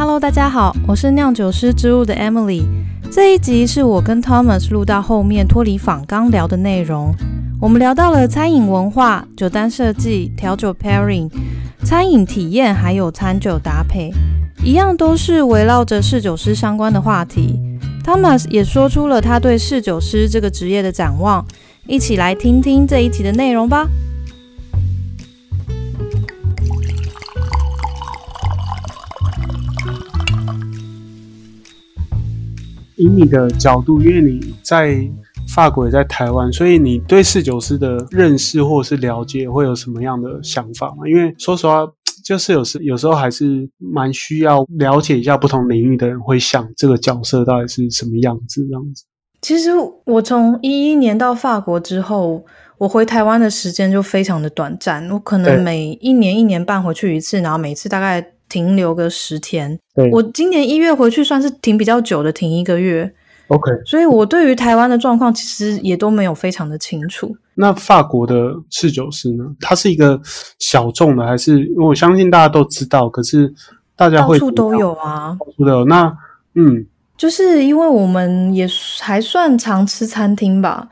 [0.00, 2.62] Hello，大家好，我是酿酒师之路的 Emily。
[3.12, 7.14] 这一集是我跟 Thomas 录到后面脱离访刚聊的内容。
[7.60, 11.30] 我们聊到了餐饮文化、酒单设计、调酒 pairing、
[11.84, 14.10] 餐饮体验，还有餐酒搭配，
[14.64, 17.60] 一样都是围绕着侍酒师相关的话题。
[18.02, 21.44] Thomas 也说出了他对侍酒师这个职业的展望，
[21.86, 23.86] 一起来听听这一集的内容吧。
[33.00, 35.00] 以你的角度，因为你在
[35.54, 41.08] 法国也在台湾，所以你对侍酒师的认识或者是了解会有什么样的想法吗？
[41.08, 41.80] 因为说实话，
[42.22, 49.04] 就是有时有时候还是蛮需要了解一下不同领域的人会想这个角色到底是什么样子这样子。
[49.40, 49.70] 其实
[50.04, 52.44] 我从一一年到法国之后，
[52.76, 58.34] 我回台湾的时间就非常的短暂，我可能每一年一年半回去一次，然后每次大概。
[58.50, 59.78] 停留个十天，
[60.12, 63.10] 我今年一月回去算是停比较久的，停一个月。
[63.48, 67.34] OK，所以我对于台湾的状况其实也都没有非常的清楚。
[67.54, 69.44] 那法国的侍酒师呢？
[69.60, 70.20] 它是一个
[70.58, 73.08] 小众的，还是我相信大家都知道？
[73.08, 73.52] 可是
[73.96, 75.84] 大家会到处都有啊，到处都有。
[75.84, 76.16] 那
[76.54, 76.86] 嗯，
[77.16, 78.68] 就是因为我们也
[79.00, 80.88] 还算常吃餐厅吧。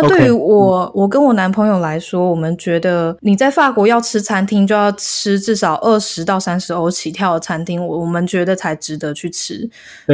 [0.00, 9.68] 那对于我，我跟我男朋友来说，我们觉得你在法国要吃餐厅，就要吃至少二十到三十欧起跳的餐厅，我我们觉得才值得去吃。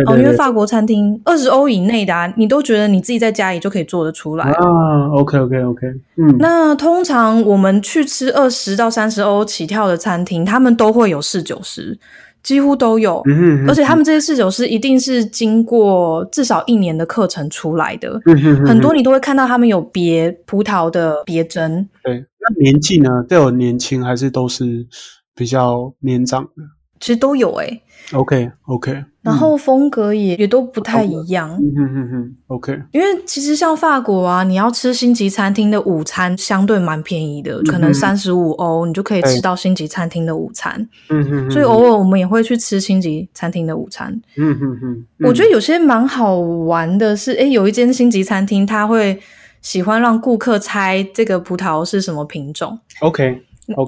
[0.06, 5.08] 哦，因为法国餐厅二十欧以内的，你都觉得你自己在家里就可以做得出来啊。
[5.14, 6.36] OK OK OK，嗯。
[6.38, 11.98] 那通常我们去吃二十到三十欧起跳的餐厅，他们都会有侍酒师。
[12.42, 13.22] 几乎都有，
[13.68, 18.20] 而且他们这些侍酒师一定是经过至少一年的课程出来的。
[18.66, 21.88] 很多你都会看到他们有别葡萄的别针。
[22.02, 23.08] 对，那年纪呢？
[23.28, 24.86] 都有年轻还是都是
[25.34, 26.62] 比较年长的？
[27.02, 27.82] 其实都有诶。
[28.12, 29.04] OK，OK。
[29.22, 31.50] 然后风格也也都不太一样。
[31.50, 32.80] 嗯哼哼哼，OK。
[32.92, 40.88] 因为其实像法国啊，你要吃星级餐厅的午餐，相对蛮便宜的，可能三十五欧，你就可以吃到星级餐厅的午餐。
[41.08, 41.50] 嗯哼。
[41.50, 44.20] 所以偶尔我们也会去吃星级餐厅的午餐。
[44.36, 45.04] 嗯哼哼。
[45.20, 49.18] 我觉得有些蛮好玩的是，哎，有一间星级餐厅，他会
[49.60, 52.78] 喜欢让顾客猜这个葡萄是什么品种。
[53.00, 53.42] OK。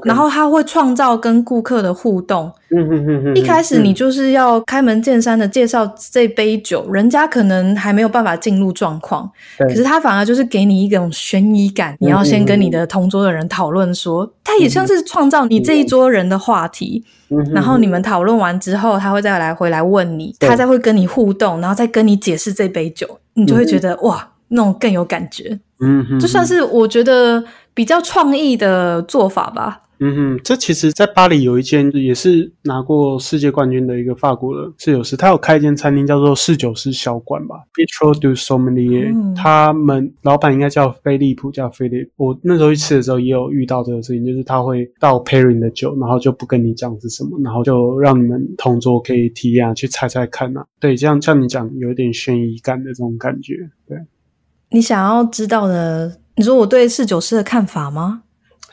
[0.04, 2.50] 然后他会创造跟顾客的互动。
[2.70, 3.36] 嗯嗯嗯嗯。
[3.36, 9.30] 一开始你就是要开门见山的介绍这杯酒，人家可能还没有办法进入状况。
[9.58, 11.96] 可是他反而就是给你一种悬疑感。
[12.00, 17.04] 你要先跟你的同桌的人讨论说，他也像是创造你这一桌人的话题。
[17.52, 25.58] 然后你们讨论完之后，他会再来回来问你，他再会跟你互动，然后再跟你解释这杯酒，你就会觉得哇，那种更有感觉。
[25.80, 26.18] 嗯哼。
[26.18, 27.44] 就算是我觉得。
[27.76, 29.82] 比较创意的做法吧。
[29.98, 39.34] 嗯哼，这其实，在巴黎有一间也是拿过世界冠军的一个法国的侍酒师，他有开一间餐厅，叫做侍酒师小馆吧 b i t r o du Sommelier。
[39.34, 42.08] 他们老板应该叫菲利普，叫菲利。
[42.14, 50.64] 我那时候去吃的时候，也有遇到这个事情，就是他会倒 pairing 的酒，然后就不跟你讲是什么，然后就让你们同桌可以体验，去猜猜看呐。
[50.78, 53.54] 对，这样像你讲，有一点悬疑感的这种感觉。
[53.88, 53.98] 对，
[54.74, 56.18] 你想要知道的。
[56.34, 58.22] 你说我对侍酒师的看法吗？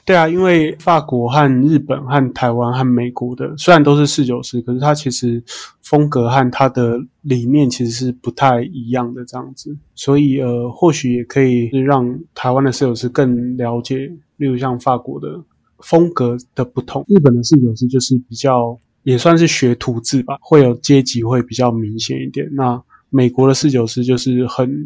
[0.04, 5.42] 对啊，因为法国和日本和台湾和美国的虽然都是侍酒师，可是它其实
[5.84, 15.40] 风格和它的理念其实是不太一样的这样子，所以呃，或许也可以让台湾的侍酒师更了解，例如像法国的
[15.82, 22.50] 风格的不同，日本的侍酒师就是比较也算是学徒制吧，会有阶级会比较明显一点。
[22.54, 22.82] 那
[23.12, 24.84] 美国的侍酒师就是很。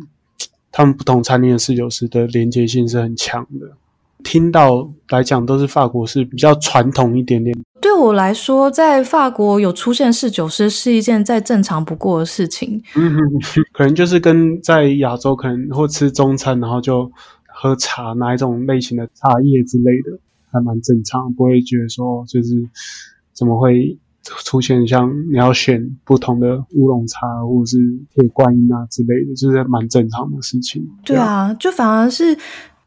[0.77, 3.71] 他们不同餐厅的侍酒师的连接性是很强的，
[4.25, 7.55] 听到来讲都是法国是比较传统一点点。
[7.79, 12.83] 对我来说，在法国有出现侍酒师是一件再正常不过的事情。
[12.97, 13.15] 嗯，
[13.71, 17.09] 可能就是跟在亚洲可能或吃中餐，然后就
[17.47, 20.19] 喝茶哪一种类型的茶叶之类的，
[20.51, 22.67] 还蛮正常，不会觉得说就是
[23.31, 23.97] 怎么会。
[24.43, 27.77] 出现像你要选不同的乌龙茶或者是
[28.13, 30.83] 铁观音啊之类的，就是蛮正常的事情。
[31.03, 32.35] 对啊，就反而是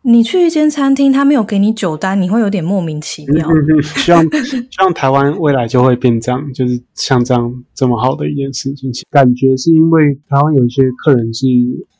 [0.03, 3.47] 你去一间餐厅，他没有给你酒单，你会有点莫名其妙。
[3.83, 8.91] 希望 希望台湾未来就会变这样，就是像这样这么好的一件事情。
[9.11, 11.47] 感觉是因为台湾有一些客人是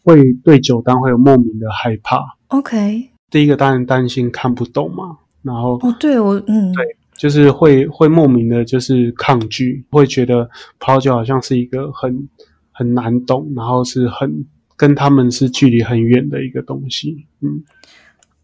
[0.03, 2.19] 会对酒单会有莫名的害怕。
[2.49, 6.85] OK，第一个当然担心看不懂嘛，然后哦，对我嗯对。
[7.19, 10.49] 就是会会莫名的，就是抗拒，会觉得
[10.79, 12.29] 葡萄酒好像是一个很
[12.71, 17.27] 很难懂，然后是很跟他们是距离很远的一个东西。
[17.41, 17.63] 嗯，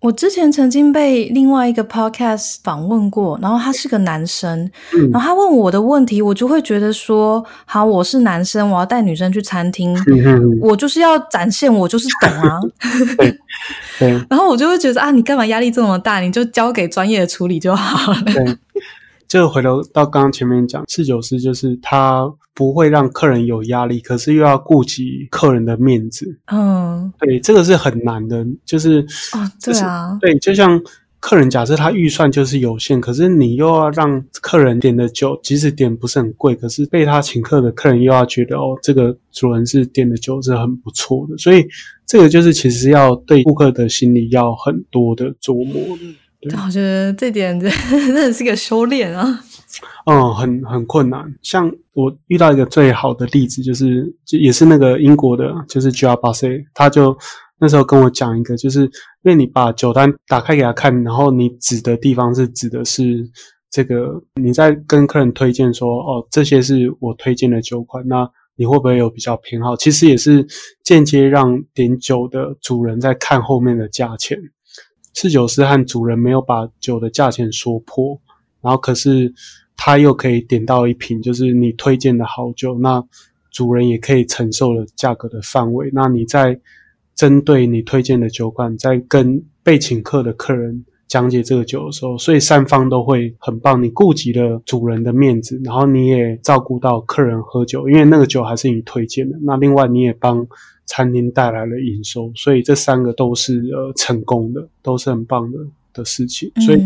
[0.04, 4.70] 我之前曾经被另外一个 podcast 访问过，然后他是个男生，
[5.10, 9.96] 然后他问我的问题，我就会觉得说，好，我是男生，我要带女生去餐厅，
[10.60, 12.60] 我就是要展现我就是懂啊，
[13.98, 16.20] 对， 然后我就会觉得啊，你干嘛压力这么大？
[16.20, 18.22] 你就交给专业的处理就好了。
[18.26, 18.44] 对，
[19.38, 22.32] 就回头到刚刚前面讲，侍酒师就是他。
[22.56, 26.38] 不会让客人有压力，可是又要顾及客人的面子。
[26.52, 30.80] 嗯，对，这个是很难的，就是啊，对啊，对，就像
[31.18, 41.66] 客人假设他预算就是有限，可是你又要让客人点的酒，即使点不是很贵，可是被他请客的客人又要觉得哦，这个主人是点的酒是很不错的，所以
[42.06, 45.98] 这个就是其实要对顾客的心理要很多的琢磨。
[46.48, 49.40] 对，我觉得这点真的 是个修炼啊。
[50.06, 51.24] 嗯，很很困难。
[51.42, 57.16] 像我遇到一个最好的例子，就是就也是那个英国的，就是 a s e 他就
[57.58, 58.90] 那时候跟我讲一个，就是因
[59.22, 63.28] 为你把酒单打开给他看，然后你指的地方是指的是
[63.70, 69.74] 这个，你在跟客人推荐说，哦，这些是我推荐的酒款，那你会不会有比较偏好？
[69.76, 70.46] 其实也是
[70.84, 74.38] 间接让点酒的主人在看后面的价钱，
[75.14, 78.20] 侍酒师和主人没有把酒的价钱说破。
[78.60, 79.32] 然后可是
[79.76, 83.02] 他又可以点到一瓶，就是你推荐的好酒，那
[83.50, 85.90] 主人也可以承受的价格的范围。
[85.92, 86.58] 那你在
[87.14, 93.82] 针对你推荐的酒馆，在跟被请客的客人讲解这个酒的时候，所以三方都会很棒。
[93.82, 99.38] 你顾及了主人的面子，然后你也照顾到客人喝酒，因为那个酒还是你推荐的。
[99.42, 100.46] 那另外你也帮
[100.86, 105.58] 餐厅带来了营收，所以这三个都是呃成功的，都是很棒的。
[105.94, 106.80] 的事情，所以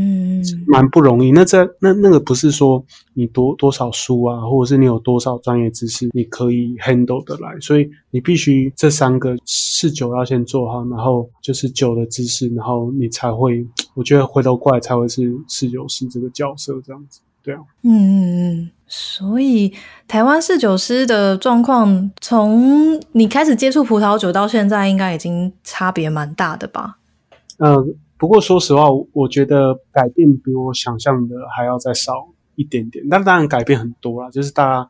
[0.66, 1.32] 蛮不容易。
[1.32, 2.84] 那这那那个不是说
[3.14, 7.58] 你多多少书啊，或者是你有多少专业知识，你可以 handle 的来。
[7.58, 17.22] 所以你必须这三个试酒要先做好，然后就是酒的知识，然后你才会，我觉得回头过来才会是试酒师这个角色这样子。
[17.42, 18.70] 对啊，嗯嗯嗯。
[18.86, 19.72] 所以
[20.06, 26.98] 台湾侍酒师的状况，从你开始接触葡萄酒到现在，应该已经差别蛮大的吧？
[27.58, 27.96] 嗯。
[28.20, 32.26] 不过说实话，我觉得改变比我想象的还要再少
[32.56, 33.06] 一点点。
[33.08, 34.88] 但当然改变很多了，就是大家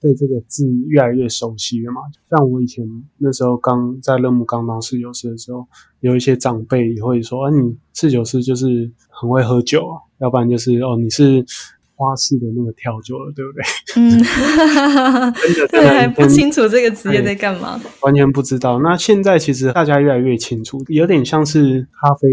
[0.00, 2.00] 对这个字越来越熟悉了嘛。
[2.30, 2.86] 像我以前
[3.18, 5.66] 那时候刚在乐木刚当侍酒师的时候，
[5.98, 11.44] 有一些长辈也会说：“啊，你侍酒师就是很会喝酒啊，要不然就是哦，你是。”
[12.00, 13.62] 花式的那个调酒了，对不对？
[13.96, 14.08] 嗯，
[15.36, 18.80] 真的对，还不清楚这个职业在干嘛，完全不知道。
[18.80, 22.26] 那现在其实大家越来越清楚，有点像是咖啡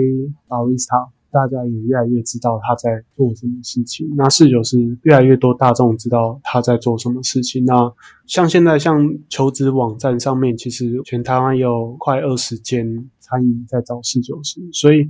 [0.48, 4.10] barista，大家也越来越知道他在做什么事情。
[4.16, 7.66] 那侍酒师越来越多大众知道他在做什么事情。
[7.66, 7.92] 那
[8.26, 15.10] 像现在像求职网站上面，其实全台湾有快二十间餐饮在招侍酒师，所以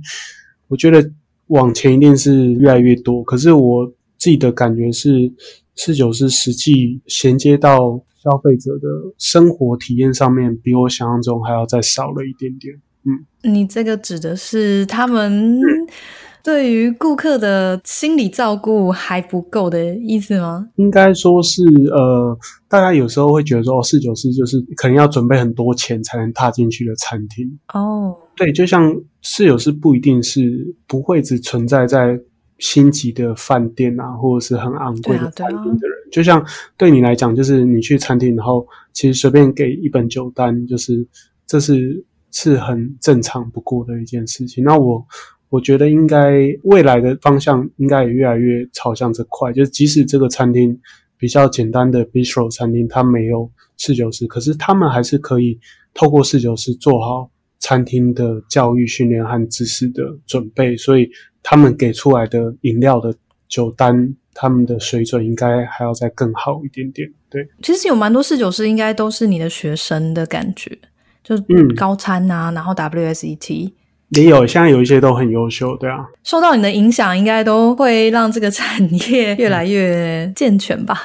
[0.66, 1.08] 我觉得
[1.46, 3.22] 往前一定是越来越多。
[3.22, 3.92] 可是我。
[4.18, 5.32] 自己的感觉是，
[5.76, 7.78] 侍酒师实际衔接到
[8.22, 12.74] 消费者的生活体验上面，比我想象中还要再少了一点点。
[13.04, 15.60] 嗯，你这个指的是他们
[16.42, 20.68] 对于顾客的心理照顾还不够的意思吗？
[20.74, 21.62] 应该说是，
[21.92, 22.36] 呃，
[22.68, 27.46] 大家有时候会觉得说，哦，四九四就是可能要准备很多钱才能踏进去的餐厅。
[27.72, 28.92] 哦，对，就像
[29.22, 32.18] 四九是不一定是不会只存在在。
[32.58, 36.44] 星级的饭店啊，或者是很昂贵的餐厅的人，就像
[36.76, 41.06] 对你来讲，就是你去餐厅，然后其实随便给一本酒单，就是
[41.46, 44.64] 这是是很正常不过的一件事情。
[44.64, 45.06] 那我
[45.50, 50.76] 我觉得应该未来的方向应该也越来越朝向这块，就是即使这个餐厅
[51.16, 55.56] 比较简单的 bistro 餐厅，它没有侍酒师，可是他们还是可以
[55.94, 57.30] 透过侍酒师做好
[57.60, 61.08] 餐厅的教育训练和知识的准备，所以。
[61.50, 63.14] 他们给出来的饮料的
[63.48, 67.10] 酒单，他们的水准应该还要再更好一点点。
[67.30, 70.78] 对，其实有蛮多侍酒师，应该都是你的学生的感觉，
[71.24, 73.72] 就嗯，高餐啊，然后 WSET
[74.10, 76.06] 也有，现在有一些都很优秀，对啊。
[76.22, 81.00] 受到你的影响，应该都会让这个产业越来越健全吧。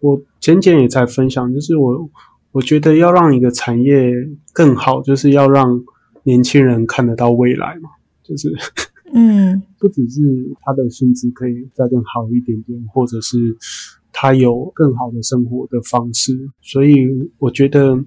[0.00, 2.10] 我前前也在分享，就是我
[2.52, 4.12] 我觉得要让一个产业
[4.52, 5.80] 更好，就是要让
[6.24, 7.88] 年轻人看得到未来嘛，
[8.22, 8.54] 就是。
[9.12, 10.20] 嗯，不只是
[10.60, 13.56] 他的薪资可以再更好一点点，或者是
[14.12, 18.04] 他有更好的生活的方式，所以我觉得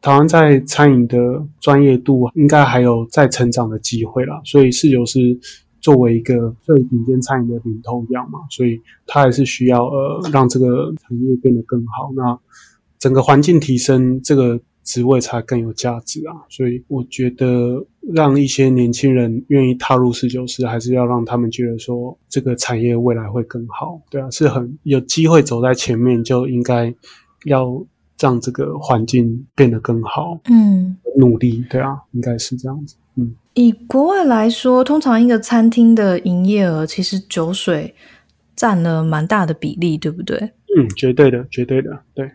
[0.00, 4.40] 台湾在餐饮的专业度应该还有在成长的机会啦。
[4.44, 5.38] 所以侍酒师
[5.80, 12.12] 作为一个最顶尖餐饮的领头羊嘛，所以他还是需要呃让这个产业变得更好。
[12.14, 12.38] 那
[12.98, 16.36] 整个环境提升，这个职位才更有价值啊。
[16.48, 24.00] 所以我觉得让一些年轻人愿意踏入侍酒师，还是要让他们觉得说这个产业未来会更好。
[24.10, 26.94] 对啊，是很有机会走在前面，就应该
[27.46, 27.84] 要
[28.20, 30.38] 让这个环境变得更好。
[30.50, 32.94] 嗯，努力，对啊，应该是这样子。
[33.16, 37.94] 嗯，以国外来说，通常一个餐厅的营业额其实酒水。
[38.56, 40.38] 占了蛮大的比例，对不对？
[40.78, 42.30] 嗯，绝对的，绝对的，对。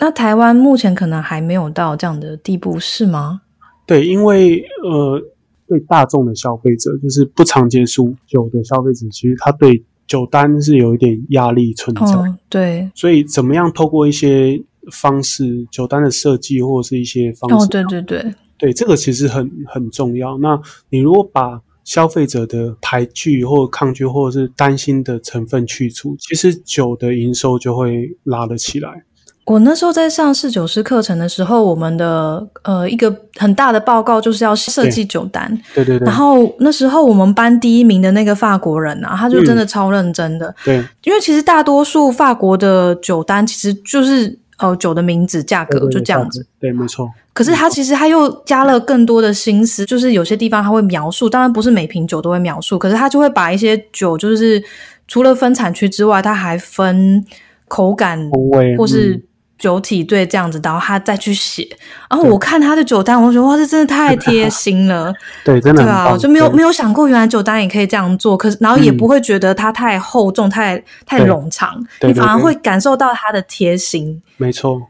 [0.00, 3.40] 那台湾目前可能还没有到这样的地步，是吗？
[3.86, 5.20] 对，因为呃，
[5.66, 12.34] 对大众的消费者，就是不常接触酒的消费者，其实他对酒单是有一点压力存在。
[12.48, 20.38] 对，所以怎么样透过一些方式，酒单的设计或者是一些方式，哦，对对对，对，这个其实很很重要。
[20.38, 29.04] 那你如果把消费者的排拒或抗拒或者是担心的成分去除，其实酒的营收就会拉了起来。
[29.48, 35.50] 我那时候在上侍酒师课程的时候，我们的呃一个很大的报告就是要设计酒单。
[35.74, 36.06] 对对对。
[36.06, 40.54] 然后那时候我们班第一名的那个法国人啊，他就真的超认真的。
[40.64, 40.76] 对。
[41.04, 44.38] 因为其实大多数法国的酒单其实就是。
[44.60, 47.08] 哦，酒的名字、价格就这样子，对，没错。
[47.32, 54.60] 可是他其实他又加了更多的心思，就是有些地方他会描述，当然不是每瓶酒都会描述，可是他就会把一些酒，就是
[55.06, 57.24] 除了分产区之外，他还分
[57.68, 58.28] 口感、
[58.76, 59.22] 或是。
[59.58, 61.68] 酒体对这样子，然后他再去写。
[62.08, 65.12] 然后我看他的酒单，我觉得哇，这真的太贴心了。
[65.44, 68.36] 对，真的对啊，我就没有没有想过，原来酒单也可以这样做。
[68.36, 74.22] 可是，然后也不会觉得它太厚重、太太冗长，你反而会感受到它的贴心。
[74.36, 74.80] 没错，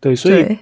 [0.00, 0.56] 对，所以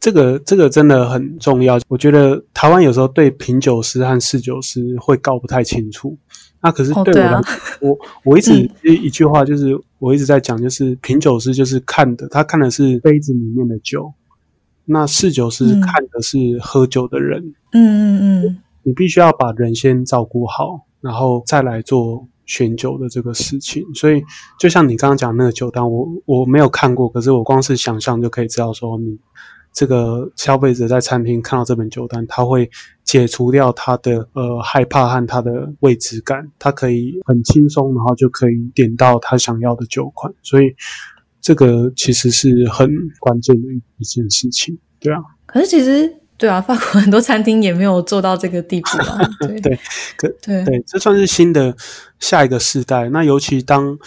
[0.00, 1.78] 这个这个真的很重要。
[1.88, 6.18] 我觉得台湾有时候对品酒师和侍酒师会搞不太清楚。
[6.64, 7.42] 那可是对我来，
[7.82, 8.52] 我我一直
[8.82, 14.10] 一一句话就是，我一直在讲，就是品酒师就是看的，他看的是杯子里面的酒，
[14.86, 17.54] 那侍酒师看的是喝酒的人。
[17.72, 23.84] 嗯嗯嗯，你必须要把人先照顾好，然后再来做选酒的这个事情。
[23.94, 24.22] 所以，
[24.58, 29.18] 就像你刚刚讲那个酒单，我我没有看过，可是我光是想象就可以知道说你。
[29.74, 32.70] 这个消费者在餐厅看到这本酒单，他会
[33.02, 40.32] 解除掉他的呃害怕和他的未知感，他可以很轻松，然后就可以点到他想要的酒款。
[40.42, 40.66] 所以
[41.40, 42.88] 这个其实是很
[43.18, 45.18] 关键的一一件事情，对啊。
[45.44, 49.18] 可是其实对啊， 法国很多餐厅也没有做到这个 地步啊。
[49.40, 49.76] 对，
[50.16, 51.76] 可对对，这算是新的
[52.20, 53.08] 下一个时代。
[53.08, 53.98] 那尤其当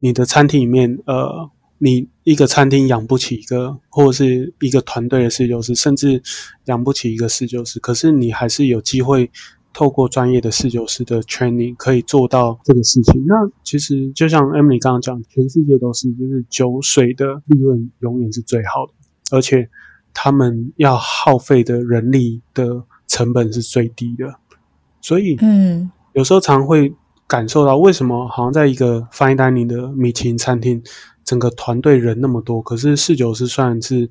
[0.00, 1.50] 你的餐厅里面呃。
[1.78, 6.22] 你一个餐厅养不起一个，或者是一个团队的侍酒师，甚至
[6.66, 9.30] 养不起一个侍酒师，可是你还是有机会
[9.72, 13.24] 透过专业的侍酒师的 training 可以做到这个事情。
[13.26, 18.92] 那其实就像 Emily 刚刚讲，全世界都是，就是酒水的利润永远是最好的，
[19.36, 19.68] 而且
[20.14, 24.32] 他们要耗费的人力的成本是最低的，
[25.00, 26.94] 所以嗯，有时候常会
[27.26, 30.82] 感受到为什么好像在一个 fine dining 的米其林餐厅。
[31.24, 34.08] 整个团队人那么多，可是侍酒师虽然是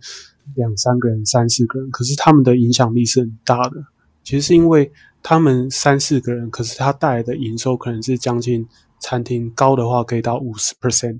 [0.55, 3.83] 两三个人、三四个人，可是他们的影响力是很大的。
[4.23, 4.91] 其实是因为
[5.21, 8.65] 他们三四个人，可是他带来的营收可能是将近
[8.99, 11.19] 餐厅高的话可以到五十 percent，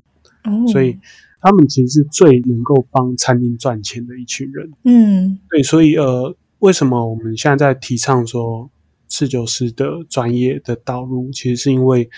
[0.72, 0.98] 所以
[1.42, 4.72] 他们其实是最能够帮餐厅赚钱的一群人。
[4.84, 8.70] 嗯，对，所以呃，为什么我们现在在提倡说
[9.10, 12.10] 侍酒师的专业的道路，其实是因为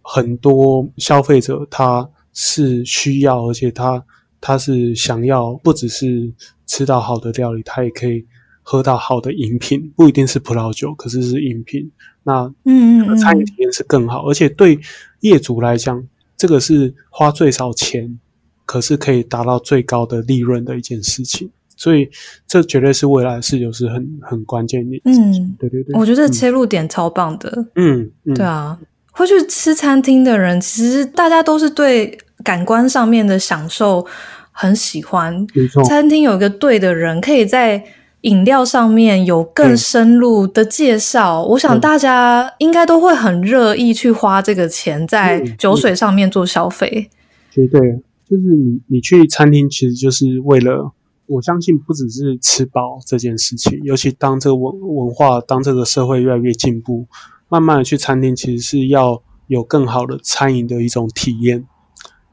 [0.00, 2.08] 很多消费者他。
[2.38, 4.04] 是需要，而且他
[4.42, 6.30] 他是想要，不只是
[6.66, 8.22] 吃到好的料理，他也可以
[8.62, 11.90] 喝到好的饮品，不一定是葡萄酒，可是是饮品。
[12.22, 14.78] 那嗯嗯，餐饮体验是更好，而且对
[15.20, 18.18] 业主来讲，这个是花最少钱，
[18.66, 21.50] 可是可以达到最高的利润的一件事情。
[21.74, 22.06] 所以
[22.46, 25.00] 这绝对是未来是有是很很关键的。
[25.06, 27.66] 嗯，对对对，我觉得切入点超棒的。
[27.76, 28.78] 嗯，对啊，
[29.12, 32.18] 会去吃餐厅的人，其实大家都是对。
[32.44, 34.06] 感官上面的享受
[34.52, 35.46] 很喜欢，
[35.86, 37.84] 餐厅有一个对的人，可以在
[38.22, 41.42] 饮料上面有更深入的介绍。
[41.44, 47.10] 我想大家应该都会很乐意去花这个钱在酒水上面做消费。
[47.50, 47.80] 绝对，
[48.28, 50.92] 就是你你去餐厅其实就是为了，
[51.26, 53.80] 我相信不只是吃饱这件事情。
[53.84, 57.06] 尤其当这个文文化，当这个社会越来越进步，
[57.48, 61.64] 慢慢的去餐厅其实是要有更好的餐饮的一种体验。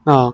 [0.04, 0.32] 那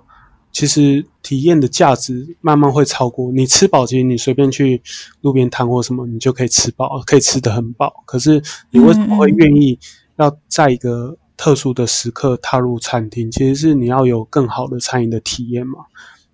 [0.52, 4.82] 其实体验的价值慢慢会超过你吃饱，其实你随便去
[5.20, 8.02] 路边摊或什么，你就可以吃饱，可以吃得很饱。
[8.04, 9.78] 可是你为什么会愿意
[10.16, 13.30] 要在一个特殊的时刻踏入餐厅？
[13.30, 15.84] 其实是你要有更好的餐饮的体验嘛。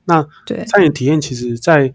[0.07, 1.93] 那对餐饮体验，其实在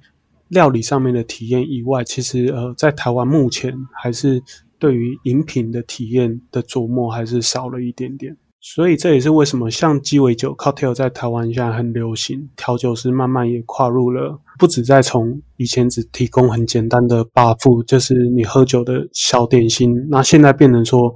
[0.50, 4.44] 料理上面的体验以外，其实呃，在台湾目前还是
[4.78, 8.38] 对于饮品的体验的琢磨还是少了一点点。
[8.64, 21.14] 所以这也是为什么像鸡尾酒 cocktail 在台湾现在很流行，调酒师慢慢也跨入了，不止在从以前只提供很简单的 buff，就是你喝酒的小点心，那现在变成说，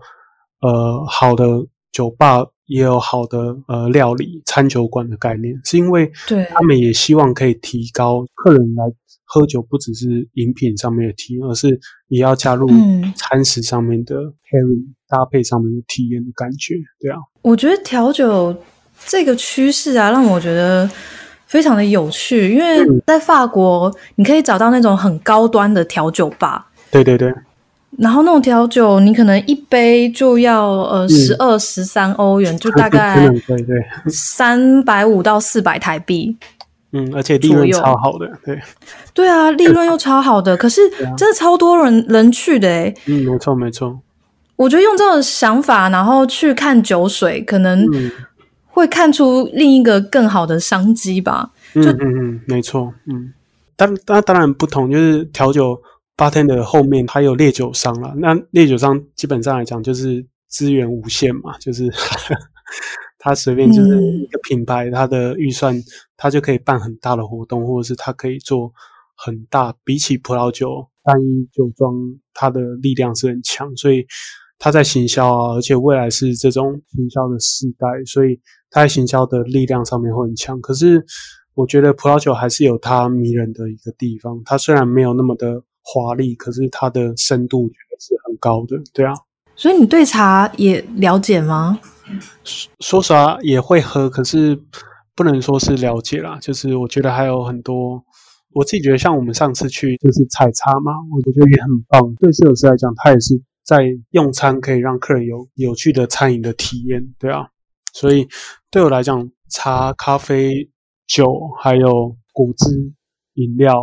[0.61, 1.45] 呃，好的
[1.91, 6.45] 酒吧也有好的呃料理餐酒馆的概念，是因为对。
[6.51, 8.83] 他们也希望可以提高客人来
[9.23, 12.67] 喝酒，不只是饮品上面的体验，而是也要加入
[13.15, 14.93] 餐食上面的 pairing。
[15.07, 18.53] 搭配上面的体验的感觉，对啊，我觉得调酒
[19.05, 20.89] 这个趋势啊，让我觉得
[21.45, 27.31] 非常的有趣，因为在法国你可以找到那种很高端的调酒吧，对对对，
[27.97, 33.75] 然后那种调酒你可能一杯就要呃十二十三欧元，就大概对对。
[34.07, 36.35] 三百五到四百台币，
[36.91, 38.59] 嗯，而且利润超好的，对。
[39.13, 40.81] 对啊，利润又超好的， 可是
[41.17, 43.97] 真的超多人人去的哎，嗯，没错没错。
[44.57, 47.85] 我觉得用这种想法，然后去看酒水，可能
[48.67, 51.51] 会看出另一个更好的商机吧。
[51.73, 52.93] 嗯嗯嗯，没错。
[53.05, 53.33] 嗯，
[53.75, 55.81] 当当当然不同，就是调酒
[56.15, 58.13] 八天的后面还有烈酒商了。
[58.17, 61.91] 那烈酒商基本上来讲，就是资源无限嘛，就是
[63.19, 65.75] 他随便就是一个品牌，他的预算
[66.17, 68.71] 他就可以办很大的活动，或者是他可以做
[69.15, 69.75] 很大。
[69.83, 71.93] 比起葡萄酒单一酒庄，
[72.33, 74.05] 它的力量是很强，所以。
[74.57, 78.39] 他在行销啊，而且未来是这种行销的时代，所以
[78.71, 80.59] 他在行销的力量上面会很强。
[80.61, 81.03] 可是
[81.55, 89.13] 我觉得葡萄酒还是有它迷人的一个地方，它虽然没有那么的华丽，可是它的深度是很高的，对啊。
[89.55, 91.79] 所以你对茶也了解吗？
[92.79, 94.59] 说实话也会喝，可是
[95.15, 96.37] 不能说是了解啦。
[96.41, 98.03] 就是我觉得还有很多，
[98.53, 102.15] 我自己觉得像我们上次去就是采茶嘛，我我觉得也很棒。
[102.15, 103.41] 对摄影师来讲，他也是。
[103.65, 107.47] 在用餐可以让客人有有趣的餐饮的体验，对啊，
[107.93, 108.27] 所以
[108.69, 110.69] 对我来讲，茶、咖啡、
[111.07, 112.93] 酒还有果汁
[113.33, 113.73] 饮料，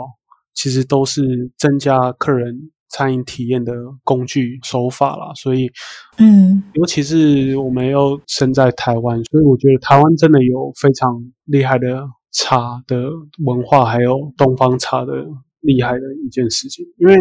[0.54, 3.72] 其实都是增加客人餐饮体验的
[4.04, 5.32] 工具手法啦。
[5.34, 5.70] 所以，
[6.18, 13.10] 嗯，尤其是我们又身在台湾，所以我觉得台湾真的有非常厉害的茶的
[13.44, 15.12] 文化，还有东方茶的。
[15.62, 17.16] 厉害的一件事情，因为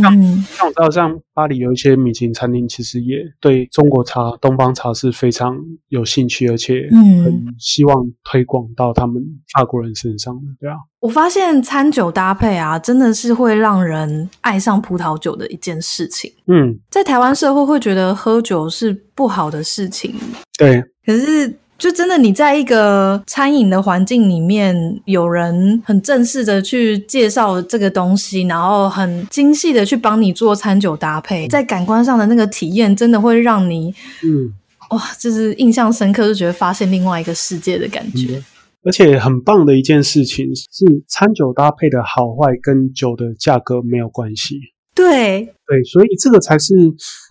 [0.00, 5.56] 像像我知道，像巴黎有一些米其林餐厅，其实也对中国茶、东方茶是非常
[5.88, 9.22] 有兴趣，而且很希望推广到他们
[9.54, 10.76] 法国人身上的，对啊。
[11.00, 16.32] 我发现餐酒搭配啊，真的是会让人爱上葡萄酒的一件事情。
[16.46, 20.14] 嗯，在台湾社会会觉得喝酒是不好的事情，
[20.58, 21.54] 对，可是。
[21.78, 34.50] 就真的你在一个餐饮的环境里面，有人很正式的去介绍这个东西，然后很精细的去帮你做餐酒搭配，在感官上的那个体验，真的会让你，嗯，
[34.90, 38.42] 哇，就是印象深刻，就觉得发现另外一个世界的感觉。
[38.82, 44.58] 而且很棒的一件事情是，餐酒搭配的好坏跟酒的价格没有关系。
[44.94, 46.72] 对对，所以这个才是。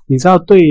[0.07, 0.61] 你知道，对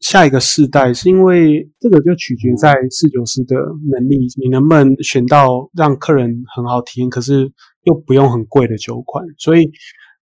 [0.00, 3.56] 下一个世代，是因为这个就取决在侍酒师的
[3.90, 7.50] 能力，你能不能选到让客人很好体验，可是
[7.84, 9.24] 又不用很贵的酒款。
[9.38, 9.70] 所以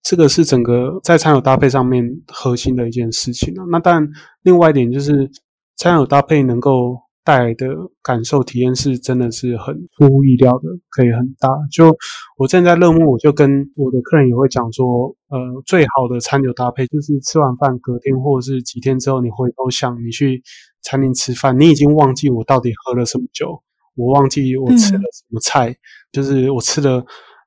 [0.03, 3.63] 这个是整个在餐酒搭配上面核心的一件事情啊。
[3.71, 4.07] 那但
[4.43, 5.29] 另外一点就是
[5.77, 7.04] 餐酒搭配能够。
[7.25, 7.67] 带来的
[8.03, 11.49] 感受体验是真的是很出乎意料的，可以很大。
[11.71, 11.97] 就
[12.37, 20.43] 我正在乐木，我就跟我的客人也会讲说，呃，最好的餐酒搭配就是吃完饭隔天或者是几天之后，你回头想你去
[20.83, 23.59] 餐厅吃饭，你已经忘记我到底喝了什么酒，
[23.95, 25.75] 我忘记我吃了什么菜，
[26.11, 27.03] 就是我吃了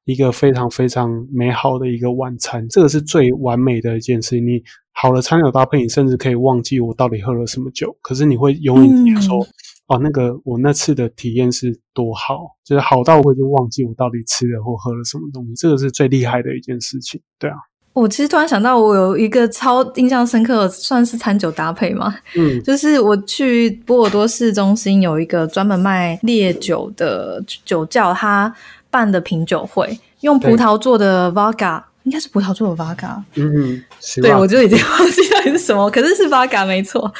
[0.06, 4.40] 一个非常非常美好的一个晚餐，这个是最完美的一件事。
[4.40, 4.60] 你
[5.00, 9.46] 好的餐酒搭配，你甚至可以忘记我到底喝了什么酒，可是你会永远记得说。
[9.86, 17.18] 哦，那个我那次的体验是多好，就是好到我已经忘记我到底吃了或喝了什么东西，这个是最厉害的一件事情。
[17.38, 17.56] 对啊，
[17.94, 22.14] 我其实突然想到，我有一个超印象深刻，算是餐酒搭配嘛。
[22.36, 28.54] 嗯， 就是我去波尔多市中心有一个专门卖烈酒的酒窖，他
[28.90, 31.84] 办的品酒会，用葡萄做的 Vodka。
[32.08, 33.82] 应该是葡萄做的 Vodka，嗯，
[34.22, 37.12] 对我就已经忘记到底是什么，可是是 Vodka 没错。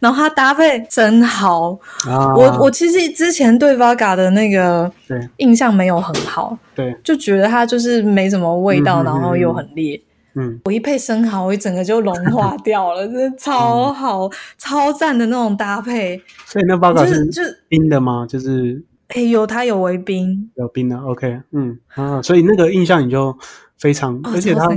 [0.00, 1.70] 然后它搭配真好，
[2.36, 4.92] 我我其实之前对 Vodka 的那个
[5.38, 9.98] 印象没有很好，对，就觉得它就是没什么味道，然后又很烈。
[10.34, 14.28] 嗯，我一配生蚝，我一整个就融化掉了， 真的超好、
[14.58, 16.20] 超赞的那种搭配。
[16.44, 18.26] 所以那 Vodka 是冰的吗？
[18.28, 20.98] 就是哎，有它有微冰，有冰的。
[20.98, 23.36] OK，嗯啊，所以那个印象你就
[23.78, 24.68] 非常，而且他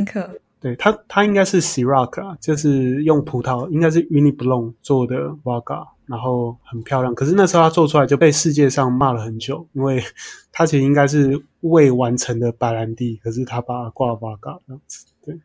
[0.59, 7.13] 对他他应该是 Ciroc 啊，就是用葡萄，应该是 b l o n 做的 Vodka，然后很漂亮。
[7.13, 10.03] 可是那时候他做出来就被世界上骂了很久，因为
[10.51, 15.05] 他其实应该是未完成的白兰地，可是他把它挂 Vodka 这样子。
[15.23, 15.39] 对，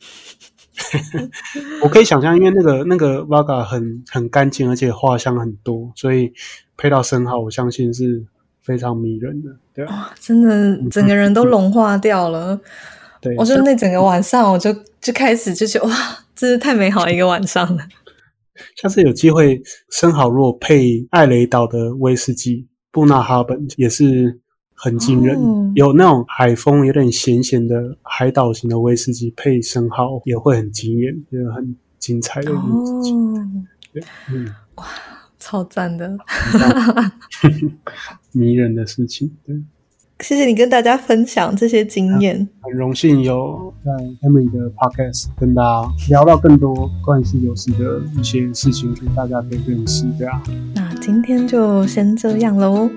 [1.84, 6.32] 我可以想象，因为那个那个 Vodka 很很干净，而且花香很多，所以
[6.78, 8.24] 配到生蚝，我相信是
[8.62, 9.50] 非常迷人的。
[9.74, 12.58] 对啊，真的整个人都融化掉了。
[13.22, 15.94] 对，我就那整个晚上，我就就开始就觉得哇，
[16.34, 17.86] 真是太美好一个晚上了。
[18.76, 24.40] 下次有机会，生蚝如果配艾雷岛的威士忌布纳哈本，也是
[24.74, 25.38] 很惊人。
[25.76, 33.66] 有那种海风有点咸咸的海岛型的威士忌配生蚝，也会很惊艳，就是很精彩的事情。
[33.92, 34.84] 对，嗯，哇，
[35.38, 36.18] 超赞的，
[38.32, 39.56] 迷人的事情，对。
[40.22, 43.90] 谢谢你跟大家分享这些经验，很荣幸有在
[44.26, 50.40] Emily 的 Podcast 跟大家聊到更多关于游戏的一些事情，跟大家可以认识，对啊。
[50.74, 52.88] 那今天就先这样喽。